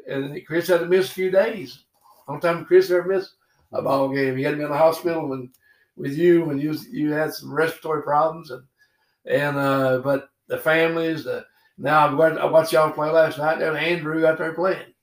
[0.08, 1.84] and Chris had to miss a few days.
[2.28, 3.34] Long time Chris ever missed
[3.72, 4.36] a ball game.
[4.36, 5.50] He had to be in the hospital when
[5.96, 8.62] with you when you you had some respiratory problems and
[9.26, 11.44] and uh, but the families the
[11.76, 14.93] now I watched y'all play last night and Andrew out there playing.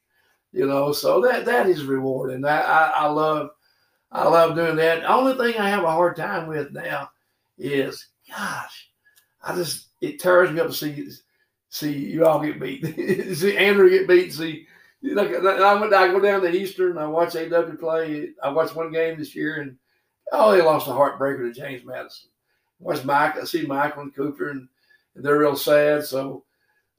[0.52, 2.43] You know, so that that is rewarding.
[2.43, 3.52] I, I, I love
[4.12, 5.02] I love doing that.
[5.02, 7.10] The only thing I have a hard time with now
[7.58, 8.89] is, gosh,
[9.41, 11.10] I just it tears me up to see
[11.70, 12.84] see you all get beat.
[13.36, 14.34] see Andrew get beat.
[14.34, 14.68] See,
[15.02, 16.97] know, I went I go down to Eastern.
[16.97, 18.30] I watch AW play.
[18.43, 19.78] I watched one game this year, and
[20.32, 22.30] oh, they lost a heartbreaker to James Madison.
[22.80, 23.38] Watch Mike.
[23.38, 24.68] I see Michael and Cooper, and,
[25.16, 26.04] and they're real sad.
[26.04, 26.43] So,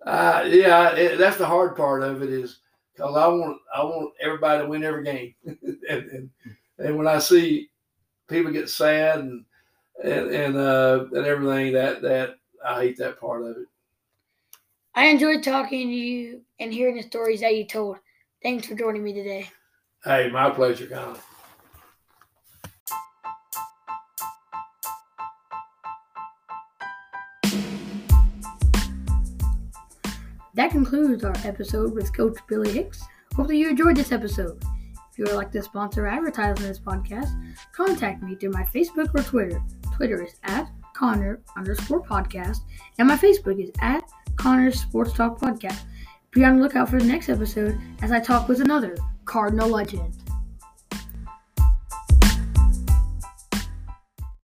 [0.06, 2.60] uh, yeah, it, that's the hard part of it is
[2.94, 5.34] because I want I want everybody to win every game,
[5.88, 6.30] and, and
[6.78, 7.70] and when I see
[8.28, 9.44] people get sad and
[10.02, 13.68] and and uh, and everything, that that I hate that part of it.
[14.94, 17.96] I enjoyed talking to you and hearing the stories that you told.
[18.42, 19.48] Thanks for joining me today.
[20.04, 21.18] Hey, my pleasure, Connor.
[30.62, 33.02] That concludes our episode with Coach Billy Hicks.
[33.34, 34.62] Hopefully, you enjoyed this episode.
[35.10, 37.30] If you would like to sponsor or advertise on this podcast,
[37.72, 39.60] contact me through my Facebook or Twitter.
[39.96, 42.58] Twitter is at Connor underscore podcast,
[43.00, 45.80] and my Facebook is at Connor's Sports Talk Podcast.
[46.30, 50.21] Be on the lookout for the next episode as I talk with another Cardinal legend.